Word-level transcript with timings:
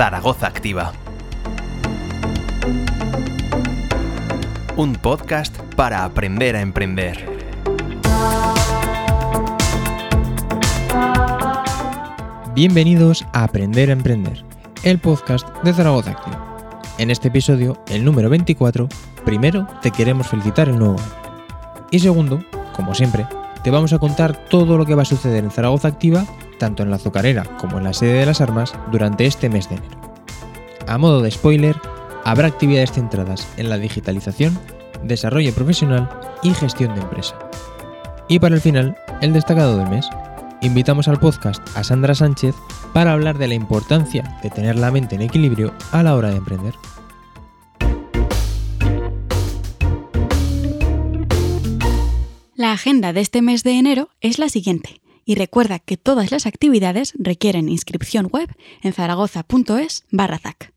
Zaragoza 0.00 0.46
Activa. 0.46 0.92
Un 4.74 4.94
podcast 4.94 5.54
para 5.76 6.04
aprender 6.04 6.56
a 6.56 6.62
emprender. 6.62 7.28
Bienvenidos 12.54 13.26
a 13.34 13.44
Aprender 13.44 13.90
a 13.90 13.92
Emprender, 13.92 14.42
el 14.84 14.98
podcast 14.98 15.46
de 15.64 15.74
Zaragoza 15.74 16.12
Activa. 16.12 16.78
En 16.96 17.10
este 17.10 17.28
episodio, 17.28 17.84
el 17.88 18.02
número 18.02 18.30
24, 18.30 18.88
primero 19.26 19.66
te 19.82 19.90
queremos 19.90 20.28
felicitar 20.28 20.70
el 20.70 20.78
nuevo 20.78 20.94
año. 20.98 21.44
Y 21.90 21.98
segundo, 21.98 22.42
como 22.74 22.94
siempre, 22.94 23.26
te 23.62 23.70
vamos 23.70 23.92
a 23.92 23.98
contar 23.98 24.46
todo 24.48 24.78
lo 24.78 24.86
que 24.86 24.94
va 24.94 25.02
a 25.02 25.04
suceder 25.04 25.44
en 25.44 25.50
Zaragoza 25.50 25.88
Activa, 25.88 26.24
tanto 26.60 26.84
en 26.84 26.90
la 26.90 26.96
azucarera 26.96 27.42
como 27.56 27.78
en 27.78 27.84
la 27.84 27.92
sede 27.92 28.20
de 28.20 28.26
las 28.26 28.40
armas, 28.40 28.74
durante 28.92 29.26
este 29.26 29.48
mes 29.48 29.68
de 29.68 29.76
enero. 29.76 30.00
A 30.86 30.98
modo 30.98 31.22
de 31.22 31.30
spoiler, 31.30 31.74
habrá 32.24 32.46
actividades 32.46 32.92
centradas 32.92 33.48
en 33.56 33.70
la 33.70 33.78
digitalización, 33.78 34.56
desarrollo 35.02 35.52
profesional 35.54 36.08
y 36.42 36.52
gestión 36.52 36.94
de 36.94 37.00
empresa. 37.00 37.36
Y 38.28 38.38
para 38.38 38.54
el 38.54 38.60
final, 38.60 38.96
el 39.20 39.32
destacado 39.32 39.76
del 39.76 39.88
mes. 39.88 40.08
Invitamos 40.62 41.08
al 41.08 41.18
podcast 41.18 41.66
a 41.74 41.82
Sandra 41.82 42.14
Sánchez 42.14 42.54
para 42.92 43.12
hablar 43.12 43.38
de 43.38 43.48
la 43.48 43.54
importancia 43.54 44.38
de 44.42 44.50
tener 44.50 44.76
la 44.76 44.90
mente 44.90 45.14
en 45.14 45.22
equilibrio 45.22 45.72
a 45.90 46.02
la 46.02 46.14
hora 46.14 46.28
de 46.28 46.36
emprender. 46.36 46.74
La 52.54 52.72
agenda 52.72 53.14
de 53.14 53.22
este 53.22 53.40
mes 53.40 53.62
de 53.64 53.78
enero 53.78 54.10
es 54.20 54.38
la 54.38 54.50
siguiente, 54.50 55.00
y 55.30 55.36
recuerda 55.36 55.78
que 55.78 55.96
todas 55.96 56.32
las 56.32 56.44
actividades 56.44 57.14
requieren 57.16 57.68
inscripción 57.68 58.26
web 58.26 58.52
en 58.82 58.92
zaragoza.es 58.92 60.02
barra 60.10 60.40
ZAC. 60.40 60.72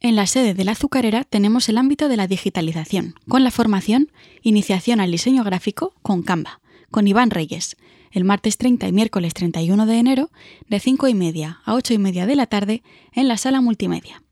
En 0.00 0.14
la 0.14 0.26
sede 0.26 0.52
de 0.52 0.62
la 0.62 0.72
azucarera 0.72 1.24
tenemos 1.24 1.70
el 1.70 1.78
ámbito 1.78 2.10
de 2.10 2.18
la 2.18 2.26
digitalización, 2.26 3.14
con 3.26 3.44
la 3.44 3.50
formación 3.50 4.12
Iniciación 4.42 5.00
al 5.00 5.10
diseño 5.10 5.42
gráfico 5.42 5.94
con 6.02 6.22
Canva, 6.22 6.60
con 6.90 7.08
Iván 7.08 7.30
Reyes, 7.30 7.78
el 8.10 8.24
martes 8.24 8.58
30 8.58 8.86
y 8.88 8.92
miércoles 8.92 9.32
31 9.32 9.86
de 9.86 9.98
enero, 9.98 10.30
de 10.68 10.78
5 10.78 11.08
y 11.08 11.14
media 11.14 11.62
a 11.64 11.76
8 11.76 11.94
y 11.94 11.98
media 11.98 12.26
de 12.26 12.36
la 12.36 12.46
tarde, 12.46 12.82
en 13.14 13.26
la 13.26 13.38
sala 13.38 13.62
multimedia. 13.62 14.22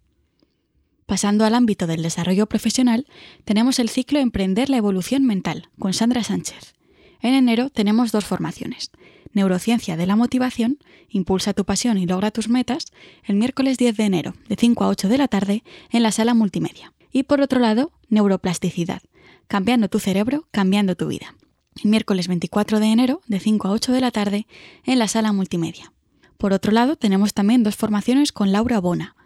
Pasando 1.06 1.46
al 1.46 1.54
ámbito 1.54 1.86
del 1.86 2.02
desarrollo 2.02 2.46
profesional, 2.46 3.06
tenemos 3.46 3.78
el 3.78 3.88
ciclo 3.88 4.18
Emprender 4.18 4.68
la 4.68 4.76
Evolución 4.76 5.24
Mental, 5.24 5.70
con 5.78 5.94
Sandra 5.94 6.22
Sánchez. 6.22 6.76
En 7.20 7.34
enero 7.34 7.70
tenemos 7.70 8.12
dos 8.12 8.24
formaciones. 8.24 8.90
Neurociencia 9.32 9.96
de 9.96 10.06
la 10.06 10.16
Motivación, 10.16 10.78
Impulsa 11.08 11.52
tu 11.52 11.64
pasión 11.64 11.98
y 11.98 12.06
logra 12.06 12.30
tus 12.30 12.48
metas, 12.48 12.86
el 13.24 13.36
miércoles 13.36 13.78
10 13.78 13.96
de 13.96 14.04
enero, 14.04 14.34
de 14.48 14.56
5 14.56 14.84
a 14.84 14.88
8 14.88 15.08
de 15.08 15.18
la 15.18 15.28
tarde, 15.28 15.62
en 15.90 16.02
la 16.02 16.12
sala 16.12 16.34
multimedia. 16.34 16.92
Y 17.12 17.22
por 17.22 17.40
otro 17.40 17.60
lado, 17.60 17.92
Neuroplasticidad, 18.08 19.02
Cambiando 19.46 19.88
tu 19.88 20.00
cerebro, 20.00 20.48
cambiando 20.50 20.96
tu 20.96 21.06
vida. 21.06 21.34
El 21.82 21.90
miércoles 21.90 22.26
24 22.26 22.80
de 22.80 22.86
enero, 22.86 23.20
de 23.26 23.38
5 23.38 23.68
a 23.68 23.70
8 23.70 23.92
de 23.92 24.00
la 24.00 24.10
tarde, 24.10 24.46
en 24.84 24.98
la 24.98 25.06
sala 25.06 25.32
multimedia. 25.32 25.92
Por 26.36 26.52
otro 26.52 26.72
lado, 26.72 26.96
tenemos 26.96 27.32
también 27.32 27.62
dos 27.62 27.76
formaciones 27.76 28.32
con 28.32 28.52
Laura 28.52 28.80
Bona, 28.80 29.16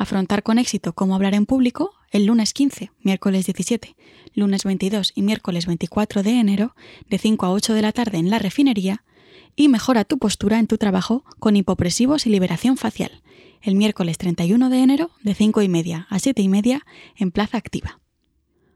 Afrontar 0.00 0.42
con 0.42 0.58
éxito 0.58 0.94
cómo 0.94 1.14
hablar 1.14 1.34
en 1.34 1.44
público 1.44 1.92
el 2.10 2.26
lunes 2.26 2.52
15, 2.52 2.90
miércoles 3.02 3.46
17, 3.46 3.96
lunes 4.34 4.64
22 4.64 5.12
y 5.14 5.22
miércoles 5.22 5.66
24 5.66 6.22
de 6.22 6.40
enero 6.40 6.74
de 7.08 7.18
5 7.18 7.46
a 7.46 7.52
8 7.52 7.74
de 7.74 7.82
la 7.82 7.92
tarde 7.92 8.18
en 8.18 8.30
la 8.30 8.38
refinería 8.38 9.04
y 9.56 9.68
mejora 9.68 10.04
tu 10.04 10.18
postura 10.18 10.58
en 10.58 10.66
tu 10.66 10.76
trabajo 10.76 11.24
con 11.38 11.56
hipopresivos 11.56 12.26
y 12.26 12.30
liberación 12.30 12.76
facial 12.76 13.22
el 13.62 13.74
miércoles 13.74 14.18
31 14.18 14.70
de 14.70 14.78
enero 14.78 15.10
de 15.22 15.34
5 15.34 15.62
y 15.62 15.68
media 15.68 16.06
a 16.10 16.18
7 16.18 16.40
y 16.42 16.48
media 16.48 16.84
en 17.16 17.30
Plaza 17.30 17.58
Activa. 17.58 18.00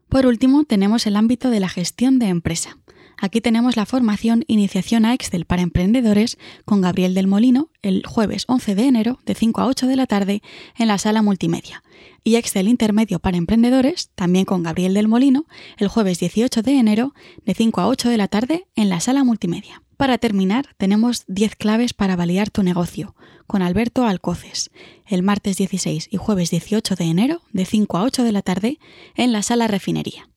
Por 0.09 0.27
último, 0.27 0.63
tenemos 0.63 1.07
el 1.07 1.15
ámbito 1.15 1.49
de 1.49 1.59
la 1.59 1.69
gestión 1.69 2.19
de 2.19 2.27
empresa. 2.27 2.77
Aquí 3.17 3.41
tenemos 3.41 3.75
la 3.77 3.85
formación 3.85 4.43
Iniciación 4.47 5.05
a 5.05 5.13
Excel 5.13 5.45
para 5.45 5.61
Emprendedores 5.61 6.37
con 6.65 6.81
Gabriel 6.81 7.13
del 7.13 7.27
Molino 7.27 7.69
el 7.81 8.05
jueves 8.05 8.43
11 8.47 8.75
de 8.75 8.83
enero 8.87 9.19
de 9.25 9.35
5 9.35 9.61
a 9.61 9.67
8 9.67 9.87
de 9.87 9.95
la 9.95 10.05
tarde 10.05 10.41
en 10.77 10.87
la 10.87 10.97
sala 10.97 11.21
multimedia. 11.21 11.81
Y 12.27 12.37
Excel 12.37 12.67
Intermedio 12.67 13.19
para 13.19 13.37
Emprendedores, 13.37 14.09
también 14.15 14.45
con 14.45 14.63
Gabriel 14.63 14.95
del 14.95 15.07
Molino, 15.07 15.45
el 15.77 15.87
jueves 15.87 16.19
18 16.19 16.63
de 16.63 16.79
enero 16.79 17.13
de 17.45 17.53
5 17.53 17.81
a 17.81 17.87
8 17.87 18.09
de 18.09 18.17
la 18.17 18.27
tarde 18.27 18.65
en 18.75 18.89
la 18.89 18.99
sala 18.99 19.23
multimedia. 19.23 19.83
Para 19.95 20.17
terminar, 20.17 20.65
tenemos 20.77 21.23
10 21.27 21.55
claves 21.55 21.93
para 21.93 22.15
validar 22.15 22.49
tu 22.49 22.63
negocio 22.63 23.15
con 23.45 23.61
Alberto 23.61 24.07
Alcoces, 24.07 24.71
el 25.05 25.21
martes 25.21 25.57
16 25.57 26.07
y 26.09 26.17
jueves 26.17 26.49
18 26.49 26.95
de 26.95 27.03
enero 27.03 27.41
de 27.53 27.63
5 27.63 27.95
a 27.95 28.03
8 28.03 28.23
de 28.23 28.31
la 28.31 28.41
tarde 28.41 28.79
en 29.13 29.31
la 29.31 29.43
sala 29.43 29.67
refinería. 29.67 30.27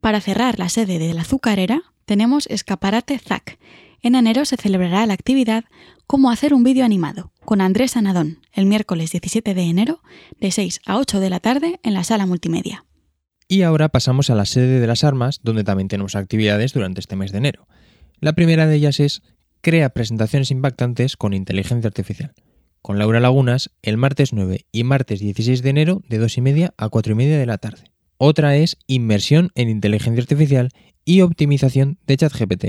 Para 0.00 0.20
cerrar 0.20 0.60
la 0.60 0.68
sede 0.68 1.00
de 1.00 1.12
la 1.14 1.22
azucarera, 1.22 1.82
tenemos 2.04 2.46
Escaparate 2.46 3.18
ZAC. 3.18 3.58
En 4.04 4.16
enero 4.16 4.44
se 4.44 4.56
celebrará 4.56 5.06
la 5.06 5.14
actividad 5.14 5.64
Cómo 6.08 6.32
hacer 6.32 6.54
un 6.54 6.64
vídeo 6.64 6.84
animado, 6.84 7.30
con 7.44 7.60
Andrés 7.60 7.96
Anadón, 7.96 8.40
el 8.52 8.66
miércoles 8.66 9.12
17 9.12 9.54
de 9.54 9.62
enero, 9.62 10.02
de 10.40 10.50
6 10.50 10.80
a 10.84 10.98
8 10.98 11.20
de 11.20 11.30
la 11.30 11.38
tarde 11.38 11.78
en 11.84 11.94
la 11.94 12.02
sala 12.02 12.26
multimedia. 12.26 12.84
Y 13.46 13.62
ahora 13.62 13.90
pasamos 13.90 14.28
a 14.28 14.34
la 14.34 14.44
sede 14.44 14.80
de 14.80 14.86
las 14.88 15.04
armas, 15.04 15.38
donde 15.44 15.62
también 15.62 15.86
tenemos 15.86 16.16
actividades 16.16 16.72
durante 16.72 17.00
este 17.00 17.14
mes 17.14 17.30
de 17.30 17.38
enero. 17.38 17.68
La 18.18 18.32
primera 18.32 18.66
de 18.66 18.74
ellas 18.74 18.98
es 18.98 19.22
Crea 19.60 19.90
presentaciones 19.90 20.50
impactantes 20.50 21.16
con 21.16 21.32
inteligencia 21.32 21.86
artificial, 21.86 22.34
con 22.82 22.98
Laura 22.98 23.20
Lagunas 23.20 23.70
el 23.82 23.98
martes 23.98 24.32
9 24.32 24.66
y 24.72 24.82
martes 24.82 25.20
16 25.20 25.62
de 25.62 25.70
enero 25.70 26.02
de 26.08 26.18
2 26.18 26.38
y 26.38 26.40
media 26.40 26.74
a 26.76 26.88
4 26.88 27.12
y 27.12 27.16
media 27.16 27.38
de 27.38 27.46
la 27.46 27.58
tarde. 27.58 27.84
Otra 28.18 28.56
es 28.56 28.76
Inmersión 28.88 29.52
en 29.54 29.68
Inteligencia 29.68 30.22
Artificial 30.22 30.70
y 31.04 31.20
Optimización 31.20 31.98
de 32.06 32.16
ChatGPT 32.16 32.64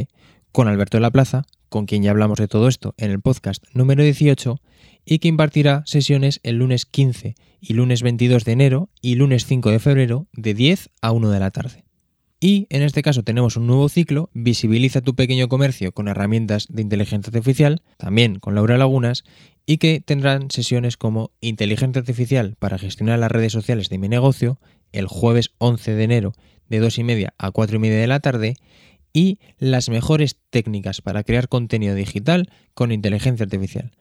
con 0.53 0.67
Alberto 0.67 0.97
de 0.97 1.01
la 1.01 1.11
Plaza, 1.11 1.45
con 1.67 1.87
quien 1.87 2.03
ya 2.03 2.11
hablamos 2.11 2.37
de 2.37 2.47
todo 2.47 2.67
esto 2.67 2.93
en 2.97 3.09
el 3.09 3.19
podcast 3.19 3.65
número 3.73 4.03
18, 4.03 4.61
y 5.03 5.17
que 5.17 5.27
impartirá 5.27 5.81
sesiones 5.87 6.39
el 6.43 6.59
lunes 6.59 6.85
15 6.85 7.35
y 7.59 7.73
lunes 7.73 8.03
22 8.03 8.45
de 8.45 8.51
enero 8.51 8.89
y 9.01 9.15
lunes 9.15 9.47
5 9.47 9.71
de 9.71 9.79
febrero 9.79 10.27
de 10.31 10.53
10 10.53 10.91
a 11.01 11.11
1 11.11 11.31
de 11.31 11.39
la 11.39 11.49
tarde. 11.49 11.83
Y 12.39 12.67
en 12.69 12.83
este 12.83 13.01
caso 13.01 13.23
tenemos 13.23 13.57
un 13.57 13.65
nuevo 13.65 13.89
ciclo, 13.89 14.29
Visibiliza 14.33 15.01
tu 15.01 15.15
pequeño 15.15 15.47
comercio 15.47 15.91
con 15.91 16.07
herramientas 16.07 16.67
de 16.69 16.83
inteligencia 16.83 17.29
artificial, 17.29 17.81
también 17.97 18.37
con 18.37 18.53
Laura 18.53 18.77
Lagunas, 18.77 19.23
y 19.65 19.77
que 19.77 20.01
tendrán 20.01 20.51
sesiones 20.51 20.97
como 20.97 21.31
Inteligencia 21.41 21.99
artificial 21.99 22.57
para 22.59 22.77
gestionar 22.77 23.17
las 23.17 23.31
redes 23.31 23.53
sociales 23.53 23.89
de 23.89 23.97
mi 23.97 24.07
negocio, 24.07 24.59
el 24.91 25.07
jueves 25.07 25.51
11 25.57 25.95
de 25.95 26.03
enero 26.03 26.33
de 26.69 26.79
2 26.79 26.99
y 26.99 27.03
media 27.03 27.33
a 27.39 27.49
4 27.49 27.77
y 27.77 27.79
media 27.79 27.97
de 27.97 28.07
la 28.07 28.19
tarde 28.19 28.55
y 29.13 29.39
las 29.59 29.89
mejores 29.89 30.37
técnicas 30.49 31.01
para 31.01 31.23
crear 31.23 31.47
contenido 31.47 31.95
digital 31.95 32.49
con 32.73 32.91
inteligencia 32.91 33.43
artificial, 33.43 33.91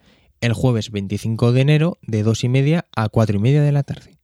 el 0.40 0.54
jueves 0.54 0.90
25 0.90 1.52
de 1.52 1.60
enero 1.60 1.98
de 2.02 2.22
2 2.22 2.44
y 2.44 2.48
media 2.48 2.86
a 2.96 3.08
4 3.08 3.36
y 3.36 3.40
media 3.40 3.62
de 3.62 3.72
la 3.72 3.82
tarde. 3.82 4.18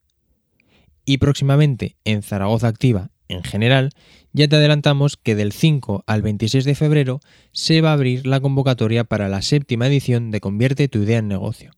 Y 1.05 1.19
próximamente 1.19 1.97
en 2.05 2.23
Zaragoza 2.23 2.69
Activa 2.69 3.11
en 3.29 3.45
general, 3.45 3.91
ya 4.33 4.49
te 4.49 4.57
adelantamos 4.57 5.17
que 5.17 5.35
del 5.35 5.53
5 5.53 6.05
al 6.07 6.23
26 6.23 6.65
de 6.65 6.75
febrero 6.75 7.21
se 7.53 7.81
va 7.81 7.91
a 7.91 7.93
abrir 7.93 8.27
la 8.27 8.41
convocatoria 8.41 9.05
para 9.05 9.29
la 9.29 9.43
séptima 9.43 9.87
edición 9.87 10.31
de 10.31 10.41
Convierte 10.41 10.89
tu 10.89 11.03
idea 11.03 11.19
en 11.19 11.29
negocio. 11.29 11.73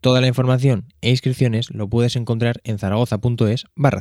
Toda 0.00 0.20
la 0.20 0.26
información 0.26 0.92
e 1.00 1.10
inscripciones 1.10 1.70
lo 1.70 1.88
puedes 1.88 2.16
encontrar 2.16 2.60
en 2.64 2.78
zaragoza.es 2.78 3.66
barra 3.74 4.00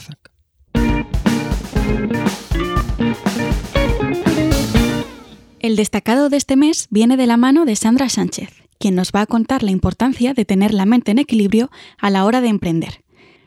El 5.66 5.78
destacado 5.78 6.30
de 6.30 6.38
este 6.38 6.56
mes 6.56 6.86
viene 6.92 7.18
de 7.18 7.26
la 7.26 7.38
mano 7.38 7.66
de 7.66 7.76
Sandra 7.76 8.08
Sánchez, 8.08 8.52
quien 8.78 8.94
nos 8.94 9.12
va 9.12 9.22
a 9.22 9.26
contar 9.26 9.64
la 9.64 9.72
importancia 9.72 10.36
de 10.36 10.46
tener 10.46 10.76
la 10.76 10.86
mente 10.86 11.10
en 11.10 11.18
equilibrio 11.18 11.72
a 11.98 12.12
la 12.12 12.24
hora 12.24 12.40
de 12.40 12.50
emprender. 12.50 13.04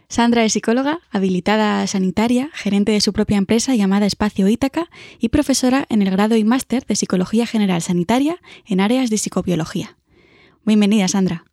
Sandra 0.09 0.45
es 0.45 0.53
psicóloga, 0.53 0.99
habilitada 1.13 1.87
sanitaria, 1.87 2.51
gerente 2.55 2.91
de 2.91 3.01
su 3.01 3.13
propia 3.13 3.37
empresa 3.37 3.77
llamada 3.77 4.05
Espacio 4.05 4.49
Ítaca 4.49 4.91
y 5.21 5.29
profesora 5.29 5.87
en 5.91 6.03
el 6.03 6.11
grado 6.11 6.35
y 6.35 6.43
máster 6.43 6.85
de 6.87 6.97
Psicología 6.97 7.47
General 7.47 7.81
Sanitaria 7.83 8.41
en 8.67 8.81
áreas 8.81 9.11
de 9.11 9.19
psicobiología. 9.19 9.97
Bienvenida, 10.65 11.07
Sandra. 11.07 11.45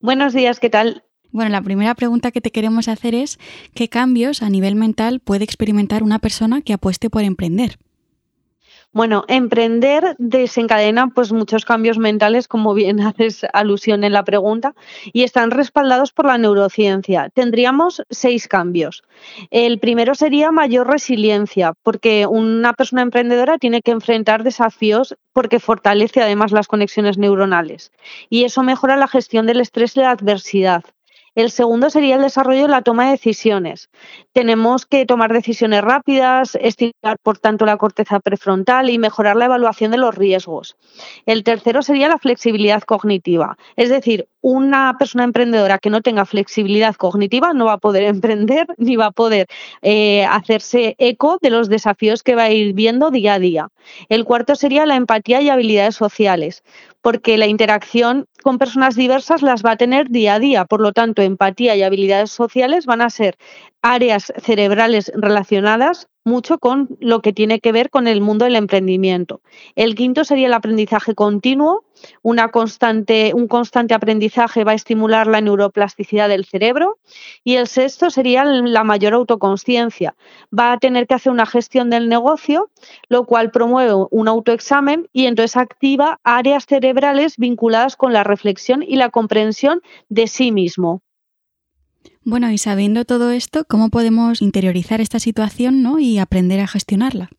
Buenos 0.00 0.32
días, 0.32 0.58
¿qué 0.58 0.68
tal? 0.68 1.04
Bueno, 1.30 1.50
la 1.50 1.62
primera 1.62 1.94
pregunta 1.94 2.32
que 2.32 2.40
te 2.40 2.50
queremos 2.50 2.88
hacer 2.88 3.14
es 3.14 3.38
¿qué 3.72 3.88
cambios 3.88 4.42
a 4.42 4.50
nivel 4.50 4.74
mental 4.74 5.20
puede 5.20 5.44
experimentar 5.44 6.02
una 6.02 6.18
persona 6.18 6.60
que 6.60 6.72
apueste 6.72 7.08
por 7.08 7.22
emprender? 7.22 7.78
Bueno, 8.92 9.24
emprender 9.28 10.16
desencadena 10.18 11.08
pues 11.08 11.30
muchos 11.30 11.66
cambios 11.66 11.98
mentales, 11.98 12.48
como 12.48 12.72
bien 12.72 13.00
haces 13.02 13.44
alusión 13.52 14.04
en 14.04 14.12
la 14.12 14.24
pregunta, 14.24 14.74
y 15.12 15.22
están 15.22 15.50
respaldados 15.50 16.12
por 16.12 16.26
la 16.26 16.38
neurociencia. 16.38 17.28
Tendríamos 17.34 18.02
seis 18.08 18.48
cambios. 18.48 19.02
El 19.50 19.78
primero 19.80 20.14
sería 20.14 20.50
mayor 20.50 20.86
resiliencia, 20.86 21.74
porque 21.82 22.26
una 22.26 22.72
persona 22.72 23.02
emprendedora 23.02 23.58
tiene 23.58 23.82
que 23.82 23.90
enfrentar 23.90 24.42
desafíos 24.44 25.14
porque 25.32 25.60
fortalece 25.60 26.22
además 26.22 26.52
las 26.52 26.66
conexiones 26.66 27.18
neuronales 27.18 27.92
y 28.30 28.44
eso 28.44 28.62
mejora 28.62 28.96
la 28.96 29.08
gestión 29.08 29.46
del 29.46 29.60
estrés 29.60 29.96
y 29.96 30.00
la 30.00 30.10
adversidad. 30.10 30.82
El 31.36 31.50
segundo 31.50 31.90
sería 31.90 32.16
el 32.16 32.22
desarrollo 32.22 32.62
de 32.62 32.68
la 32.68 32.80
toma 32.80 33.04
de 33.04 33.10
decisiones. 33.10 33.90
Tenemos 34.32 34.86
que 34.86 35.04
tomar 35.04 35.34
decisiones 35.34 35.82
rápidas, 35.82 36.56
estimular 36.58 37.18
por 37.22 37.38
tanto 37.38 37.66
la 37.66 37.76
corteza 37.76 38.20
prefrontal 38.20 38.88
y 38.88 38.98
mejorar 38.98 39.36
la 39.36 39.44
evaluación 39.44 39.90
de 39.90 39.98
los 39.98 40.14
riesgos. 40.14 40.76
El 41.26 41.44
tercero 41.44 41.82
sería 41.82 42.08
la 42.08 42.18
flexibilidad 42.18 42.82
cognitiva, 42.82 43.58
es 43.76 43.90
decir, 43.90 44.28
una 44.48 44.94
persona 44.96 45.24
emprendedora 45.24 45.78
que 45.78 45.90
no 45.90 46.02
tenga 46.02 46.24
flexibilidad 46.24 46.94
cognitiva 46.94 47.52
no 47.52 47.64
va 47.64 47.72
a 47.72 47.78
poder 47.78 48.04
emprender 48.14 48.68
ni 48.76 48.94
va 48.94 49.06
a 49.06 49.10
poder 49.10 49.48
eh, 49.82 50.24
hacerse 50.24 50.94
eco 50.98 51.38
de 51.42 51.50
los 51.50 51.68
desafíos 51.68 52.22
que 52.22 52.36
va 52.36 52.44
a 52.44 52.52
ir 52.52 52.72
viendo 52.72 53.10
día 53.10 53.34
a 53.34 53.38
día. 53.40 53.68
El 54.08 54.24
cuarto 54.24 54.54
sería 54.54 54.86
la 54.86 54.94
empatía 54.94 55.40
y 55.40 55.48
habilidades 55.48 55.96
sociales, 55.96 56.62
porque 57.00 57.38
la 57.38 57.48
interacción 57.48 58.26
con 58.44 58.58
personas 58.58 58.94
diversas 58.94 59.42
las 59.42 59.64
va 59.64 59.72
a 59.72 59.76
tener 59.76 60.10
día 60.10 60.34
a 60.34 60.38
día. 60.38 60.64
Por 60.64 60.80
lo 60.80 60.92
tanto, 60.92 61.22
empatía 61.22 61.74
y 61.74 61.82
habilidades 61.82 62.30
sociales 62.30 62.86
van 62.86 63.00
a 63.00 63.10
ser 63.10 63.36
áreas 63.82 64.32
cerebrales 64.40 65.10
relacionadas 65.12 66.06
mucho 66.26 66.58
con 66.58 66.88
lo 67.00 67.22
que 67.22 67.32
tiene 67.32 67.60
que 67.60 67.72
ver 67.72 67.88
con 67.88 68.08
el 68.08 68.20
mundo 68.20 68.44
del 68.44 68.56
emprendimiento. 68.56 69.40
El 69.76 69.94
quinto 69.94 70.24
sería 70.24 70.48
el 70.48 70.52
aprendizaje 70.52 71.14
continuo. 71.14 71.84
Una 72.20 72.50
constante, 72.50 73.32
un 73.34 73.48
constante 73.48 73.94
aprendizaje 73.94 74.64
va 74.64 74.72
a 74.72 74.74
estimular 74.74 75.28
la 75.28 75.40
neuroplasticidad 75.40 76.28
del 76.28 76.44
cerebro. 76.44 76.98
Y 77.44 77.54
el 77.54 77.68
sexto 77.68 78.10
sería 78.10 78.44
la 78.44 78.84
mayor 78.84 79.14
autoconsciencia. 79.14 80.16
Va 80.56 80.72
a 80.72 80.78
tener 80.78 81.06
que 81.06 81.14
hacer 81.14 81.32
una 81.32 81.46
gestión 81.46 81.88
del 81.90 82.08
negocio, 82.08 82.70
lo 83.08 83.24
cual 83.24 83.52
promueve 83.52 83.92
un 84.10 84.28
autoexamen 84.28 85.08
y 85.12 85.26
entonces 85.26 85.56
activa 85.56 86.18
áreas 86.24 86.66
cerebrales 86.66 87.36
vinculadas 87.36 87.96
con 87.96 88.12
la 88.12 88.24
reflexión 88.24 88.82
y 88.82 88.96
la 88.96 89.10
comprensión 89.10 89.80
de 90.08 90.26
sí 90.26 90.50
mismo. 90.50 91.02
Bueno, 92.24 92.50
y 92.50 92.58
sabiendo 92.58 93.04
todo 93.04 93.30
esto, 93.30 93.64
¿cómo 93.68 93.90
podemos 93.90 94.42
interiorizar 94.42 95.00
esta 95.00 95.18
situación 95.18 95.82
¿no? 95.82 95.98
y 95.98 96.18
aprender 96.18 96.60
a 96.60 96.66
gestionarla? 96.66 97.30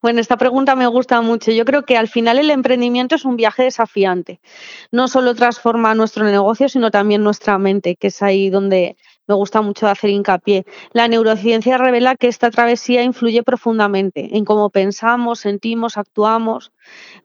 Bueno, 0.00 0.20
esta 0.20 0.36
pregunta 0.36 0.76
me 0.76 0.86
gusta 0.86 1.20
mucho. 1.22 1.50
Yo 1.50 1.64
creo 1.64 1.84
que 1.84 1.96
al 1.96 2.06
final 2.06 2.38
el 2.38 2.52
emprendimiento 2.52 3.16
es 3.16 3.24
un 3.24 3.36
viaje 3.36 3.64
desafiante. 3.64 4.40
No 4.92 5.08
solo 5.08 5.34
transforma 5.34 5.92
nuestro 5.96 6.24
negocio, 6.24 6.68
sino 6.68 6.92
también 6.92 7.24
nuestra 7.24 7.58
mente, 7.58 7.96
que 7.96 8.06
es 8.06 8.22
ahí 8.22 8.48
donde 8.48 8.96
me 9.26 9.34
gusta 9.34 9.60
mucho 9.60 9.88
hacer 9.88 10.10
hincapié. 10.10 10.64
La 10.92 11.08
neurociencia 11.08 11.78
revela 11.78 12.14
que 12.14 12.28
esta 12.28 12.50
travesía 12.50 13.02
influye 13.02 13.42
profundamente 13.42 14.36
en 14.36 14.44
cómo 14.44 14.70
pensamos, 14.70 15.40
sentimos, 15.40 15.98
actuamos. 15.98 16.70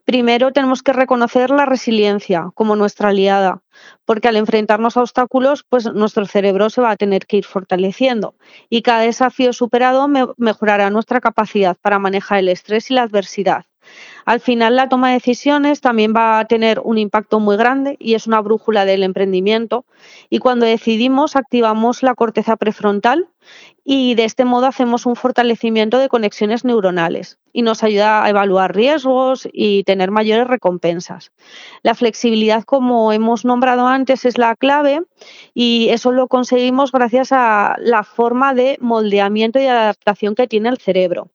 Primero 0.04 0.52
tenemos 0.52 0.82
que 0.82 0.92
reconocer 0.92 1.48
la 1.48 1.64
resiliencia 1.64 2.50
como 2.54 2.76
nuestra 2.76 3.08
aliada, 3.08 3.62
porque 4.04 4.28
al 4.28 4.36
enfrentarnos 4.36 4.98
a 4.98 5.00
obstáculos, 5.00 5.64
pues 5.66 5.90
nuestro 5.94 6.26
cerebro 6.26 6.68
se 6.68 6.82
va 6.82 6.90
a 6.90 6.96
tener 6.96 7.26
que 7.26 7.38
ir 7.38 7.44
fortaleciendo 7.44 8.34
y 8.68 8.82
cada 8.82 9.00
desafío 9.00 9.54
superado 9.54 10.06
mejorará 10.36 10.90
nuestra 10.90 11.20
capacidad 11.20 11.76
para 11.80 11.98
manejar 11.98 12.40
el 12.40 12.50
estrés 12.50 12.90
y 12.90 12.94
la 12.94 13.02
adversidad. 13.02 13.64
Al 14.24 14.40
final 14.40 14.76
la 14.76 14.88
toma 14.88 15.08
de 15.08 15.14
decisiones 15.14 15.80
también 15.80 16.14
va 16.14 16.38
a 16.38 16.44
tener 16.46 16.80
un 16.80 16.98
impacto 16.98 17.40
muy 17.40 17.56
grande 17.56 17.96
y 17.98 18.14
es 18.14 18.26
una 18.26 18.40
brújula 18.40 18.84
del 18.84 19.02
emprendimiento 19.02 19.84
y 20.30 20.38
cuando 20.38 20.66
decidimos 20.66 21.36
activamos 21.36 22.02
la 22.02 22.14
corteza 22.14 22.56
prefrontal 22.56 23.28
y 23.84 24.14
de 24.14 24.24
este 24.24 24.44
modo 24.44 24.66
hacemos 24.66 25.06
un 25.06 25.16
fortalecimiento 25.16 25.98
de 25.98 26.08
conexiones 26.08 26.64
neuronales 26.64 27.38
y 27.52 27.62
nos 27.62 27.82
ayuda 27.82 28.24
a 28.24 28.30
evaluar 28.30 28.74
riesgos 28.74 29.46
y 29.52 29.84
tener 29.84 30.10
mayores 30.10 30.46
recompensas. 30.46 31.32
La 31.82 31.94
flexibilidad, 31.94 32.64
como 32.64 33.12
hemos 33.12 33.44
nombrado 33.44 33.86
antes, 33.86 34.24
es 34.24 34.38
la 34.38 34.56
clave 34.56 35.02
y 35.52 35.88
eso 35.90 36.12
lo 36.12 36.28
conseguimos 36.28 36.92
gracias 36.92 37.32
a 37.32 37.76
la 37.78 38.04
forma 38.04 38.54
de 38.54 38.78
moldeamiento 38.80 39.60
y 39.60 39.66
adaptación 39.66 40.34
que 40.34 40.48
tiene 40.48 40.70
el 40.70 40.78
cerebro. 40.78 41.30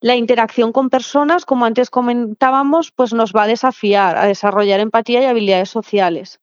La 0.00 0.16
interacción 0.16 0.72
con 0.72 0.88
personas, 0.88 1.44
como 1.44 1.64
antes 1.64 1.90
comentábamos, 1.90 2.90
pues 2.90 3.12
nos 3.12 3.32
va 3.32 3.44
a 3.44 3.46
desafiar 3.48 4.16
a 4.16 4.26
desarrollar 4.26 4.80
empatía 4.80 5.20
y 5.20 5.26
habilidades 5.26 5.70
sociales. 5.70 6.40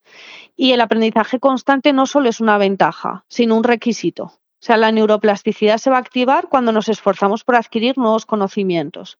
Y 0.55 0.71
el 0.71 0.81
aprendizaje 0.81 1.39
constante 1.39 1.93
no 1.93 2.05
solo 2.05 2.29
es 2.29 2.39
una 2.39 2.57
ventaja, 2.57 3.25
sino 3.27 3.55
un 3.55 3.63
requisito. 3.63 4.39
O 4.61 4.65
sea, 4.65 4.75
la 4.75 4.91
neuroplasticidad 4.91 5.77
se 5.77 5.89
va 5.89 5.95
a 5.95 6.01
activar 6.01 6.50
cuando 6.50 6.71
nos 6.71 6.89
esforzamos 6.89 7.45
por 7.45 7.56
adquirir 7.56 7.97
nuevos 7.97 8.25
conocimientos. 8.25 9.17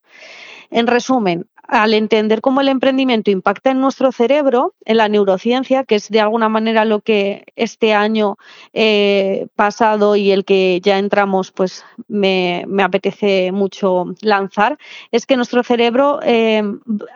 En 0.70 0.86
resumen, 0.86 1.46
al 1.70 1.94
entender 1.94 2.40
cómo 2.40 2.60
el 2.60 2.68
emprendimiento 2.68 3.30
impacta 3.30 3.70
en 3.70 3.80
nuestro 3.80 4.10
cerebro, 4.10 4.74
en 4.84 4.96
la 4.96 5.08
neurociencia, 5.08 5.84
que 5.84 5.94
es 5.94 6.08
de 6.08 6.20
alguna 6.20 6.48
manera 6.48 6.84
lo 6.84 7.00
que 7.00 7.44
este 7.54 7.94
año 7.94 8.38
eh, 8.72 9.46
pasado 9.54 10.16
y 10.16 10.32
el 10.32 10.44
que 10.44 10.80
ya 10.82 10.98
entramos, 10.98 11.52
pues 11.52 11.84
me, 12.08 12.66
apetece 12.82 13.52
mucho 13.52 14.06
lanzar, 14.20 14.78
es 15.12 15.26
que 15.26 15.36
nuestro 15.36 15.62
cerebro 15.62 16.18
eh, 16.24 16.60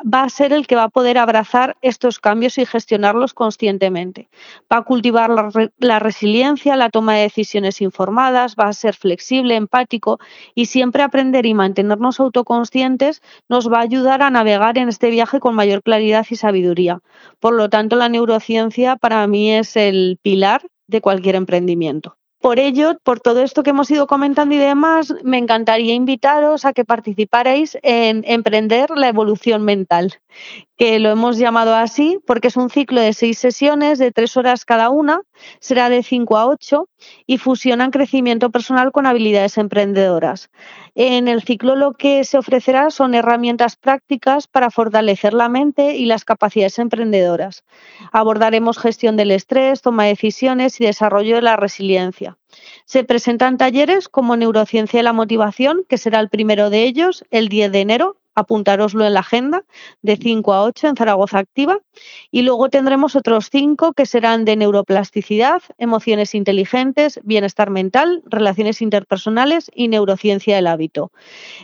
va 0.03 0.23
a 0.23 0.29
ser 0.29 0.53
el 0.53 0.69
que 0.69 0.77
va 0.77 0.85
a 0.85 0.89
poder 0.89 1.19
abrazar 1.19 1.77
estos 1.83 2.21
cambios 2.21 2.57
y 2.59 2.65
gestionarlos 2.65 3.35
conscientemente. 3.35 4.29
Va 4.73 4.79
a 4.79 4.83
cultivar 4.83 5.31
la, 5.31 5.51
la 5.79 5.99
resiliencia, 5.99 6.77
la 6.77 6.91
toma 6.91 7.15
de 7.15 7.23
decisiones 7.23 7.81
informadas, 7.81 8.55
va 8.55 8.69
a 8.69 8.73
ser 8.73 8.95
flexible, 8.95 9.57
empático 9.57 10.21
y 10.55 10.67
siempre 10.67 11.03
aprender 11.03 11.45
y 11.45 11.55
mantenernos 11.55 12.21
autoconscientes 12.21 13.21
nos 13.49 13.69
va 13.73 13.79
a 13.79 13.83
ayudar 13.83 14.23
a 14.23 14.31
en 14.47 14.89
este 14.89 15.11
viaje 15.11 15.41
con 15.41 15.55
mayor 15.55 15.83
claridad 15.83 16.27
y 16.29 16.37
sabiduría. 16.37 17.01
Por 17.41 17.55
lo 17.55 17.69
tanto, 17.69 17.97
la 17.97 18.09
neurociencia 18.09 18.97
para 18.97 19.27
mí 19.27 19.53
es 19.53 19.77
el 19.77 20.19
pilar 20.23 20.63
de 20.87 21.01
cualquier 21.01 21.37
emprendimiento. 21.37 22.17
Por 22.41 22.59
ello, 22.59 22.99
por 23.03 23.21
todo 23.21 23.43
esto 23.43 23.63
que 23.63 23.71
hemos 23.71 23.91
ido 23.91 24.07
comentando 24.07 24.55
y 24.55 24.59
demás, 24.59 25.15
me 25.23 25.39
encantaría 25.39 25.95
invitaros 25.95 26.67
a 26.67 26.75
que 26.75 26.85
participarais 26.85 27.79
en 27.83 28.23
Emprender 28.27 28.91
la 28.91 29.09
Evolución 29.09 29.65
Mental, 29.65 30.13
que 30.77 30.99
lo 30.99 31.11
hemos 31.11 31.39
llamado 31.39 31.75
así 31.75 32.19
porque 32.27 32.49
es 32.49 32.57
un 32.57 32.71
ciclo 32.71 33.01
de 33.01 33.13
seis 33.13 33.39
sesiones 33.39 33.99
de 33.99 34.11
tres 34.11 34.37
horas 34.37 34.65
cada 34.65 34.91
una, 34.91 35.21
será 35.61 35.89
de 35.89 36.03
cinco 36.03 36.37
a 36.37 36.47
ocho 36.47 36.89
y 37.27 37.39
fusionan 37.39 37.91
crecimiento 37.91 38.51
personal 38.51 38.91
con 38.93 39.07
habilidades 39.07 39.57
emprendedoras. 39.59 40.51
En 40.97 41.29
el 41.29 41.43
ciclo 41.43 41.77
lo 41.77 41.95
que 41.95 42.25
se 42.25 42.39
ofrecerá 42.39 42.91
son 42.91 43.15
herramientas 43.15 43.77
prácticas 43.77 44.47
para 44.47 44.71
fortalecer 44.71 45.35
la 45.35 45.49
mente 45.49 45.97
y 45.97 46.07
las 46.07 46.25
capacidades 46.25 46.79
emprendedoras. 46.79 47.65
Abordaremos 48.13 48.79
gestión 48.79 49.17
del 49.17 49.31
estrés, 49.31 49.83
toma 49.83 50.05
de 50.05 50.11
decisiones 50.11 50.81
y 50.81 50.87
desarrollo 50.87 51.37
de 51.37 51.43
la 51.43 51.57
resiliencia. 51.57 52.37
Se 52.85 53.05
presentan 53.05 53.59
talleres 53.59 54.09
como 54.09 54.37
Neurociencia 54.37 55.01
y 55.01 55.03
la 55.03 55.13
Motivación, 55.13 55.85
que 55.89 55.99
será 55.99 56.21
el 56.21 56.29
primero 56.29 56.71
de 56.71 56.85
ellos 56.85 57.25
el 57.31 57.49
10 57.49 57.73
de 57.73 57.81
enero 57.81 58.17
apuntároslo 58.35 59.07
en 59.07 59.15
la 59.15 59.21
agenda, 59.21 59.65
de 60.03 60.17
5 60.17 60.53
a 60.53 60.63
8 60.65 60.89
en 60.89 60.97
Zaragoza 60.97 61.39
Activa. 61.39 61.79
Y 62.31 62.43
luego 62.43 62.69
tendremos 62.69 63.17
otros 63.17 63.49
cinco 63.51 63.93
que 63.93 64.07
serán 64.07 64.45
de 64.45 64.57
neuroplasticidad, 64.57 65.63
emociones 65.79 66.35
inteligentes, 66.35 67.21
bienestar 67.23 67.71
mental, 67.71 68.23
relaciones 68.27 68.83
interpersonales 68.83 69.71
y 69.75 69.89
neurociencia 69.89 70.57
del 70.57 70.67
hábito. 70.67 71.13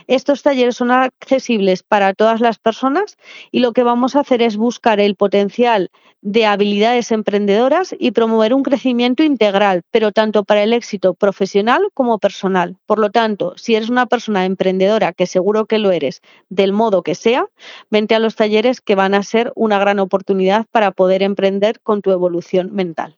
Estos 0.07 0.43
talleres 0.43 0.75
son 0.77 0.91
accesibles 0.91 1.83
para 1.83 2.13
todas 2.13 2.39
las 2.41 2.59
personas 2.59 3.17
y 3.51 3.59
lo 3.59 3.73
que 3.73 3.83
vamos 3.83 4.15
a 4.15 4.21
hacer 4.21 4.41
es 4.41 4.57
buscar 4.57 4.99
el 4.99 5.15
potencial 5.15 5.91
de 6.21 6.45
habilidades 6.45 7.11
emprendedoras 7.11 7.95
y 7.97 8.11
promover 8.11 8.53
un 8.53 8.63
crecimiento 8.63 9.23
integral, 9.23 9.81
pero 9.89 10.11
tanto 10.11 10.43
para 10.43 10.63
el 10.63 10.73
éxito 10.73 11.15
profesional 11.15 11.89
como 11.93 12.19
personal. 12.19 12.77
Por 12.85 12.99
lo 12.99 13.09
tanto, 13.09 13.53
si 13.57 13.75
eres 13.75 13.89
una 13.89 14.05
persona 14.05 14.45
emprendedora, 14.45 15.13
que 15.13 15.25
seguro 15.25 15.65
que 15.65 15.79
lo 15.79 15.91
eres, 15.91 16.21
del 16.61 16.73
modo 16.73 17.03
que 17.03 17.15
sea, 17.15 17.47
vente 17.89 18.15
a 18.15 18.19
los 18.19 18.35
talleres 18.35 18.81
que 18.81 18.95
van 18.95 19.13
a 19.13 19.23
ser 19.23 19.51
una 19.55 19.79
gran 19.79 19.99
oportunidad 19.99 20.65
para 20.71 20.91
poder 20.91 21.23
emprender 21.23 21.79
con 21.81 22.01
tu 22.01 22.11
evolución 22.11 22.73
mental. 22.73 23.17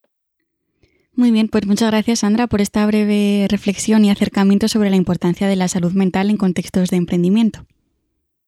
Muy 1.16 1.32
bien, 1.32 1.48
pues 1.48 1.68
muchas 1.68 1.92
gracias 1.92 2.20
Sandra 2.20 2.48
por 2.48 2.60
esta 2.60 2.86
breve 2.88 3.46
reflexión 3.50 4.04
y 4.04 4.10
acercamiento 4.10 4.68
sobre 4.68 4.90
la 4.90 4.96
importancia 4.96 5.48
de 5.48 5.56
la 5.56 5.68
salud 5.68 5.94
mental 5.94 6.32
en 6.32 6.38
contextos 6.38 6.90
de 6.90 6.98
emprendimiento. 6.98 7.66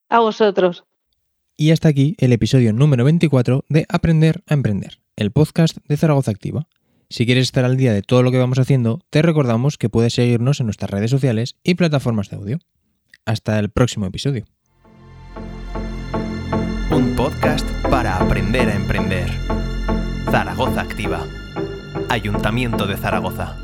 A 0.08 0.18
vosotros. 0.18 0.84
Y 1.56 1.70
hasta 1.70 1.88
aquí 1.88 2.16
el 2.18 2.32
episodio 2.32 2.72
número 2.72 3.04
24 3.04 3.64
de 3.68 3.86
Aprender 3.88 4.42
a 4.46 4.54
Emprender, 4.54 4.98
el 5.14 5.30
podcast 5.30 5.78
de 5.86 5.96
Zaragoza 5.96 6.32
Activa. 6.32 6.66
Si 7.08 7.24
quieres 7.24 7.44
estar 7.44 7.64
al 7.64 7.76
día 7.76 7.92
de 7.92 8.02
todo 8.02 8.24
lo 8.24 8.32
que 8.32 8.38
vamos 8.38 8.58
haciendo, 8.58 9.00
te 9.10 9.22
recordamos 9.22 9.78
que 9.78 9.88
puedes 9.88 10.14
seguirnos 10.14 10.58
en 10.58 10.66
nuestras 10.66 10.90
redes 10.90 11.10
sociales 11.10 11.56
y 11.62 11.74
plataformas 11.74 12.30
de 12.30 12.36
audio. 12.36 12.58
Hasta 13.24 13.58
el 13.60 13.70
próximo 13.70 14.06
episodio. 14.06 14.44
Podcast 17.26 17.68
para 17.90 18.18
aprender 18.18 18.68
a 18.68 18.74
emprender. 18.76 19.28
Zaragoza 20.30 20.80
Activa. 20.80 21.26
Ayuntamiento 22.08 22.86
de 22.86 22.96
Zaragoza. 22.96 23.56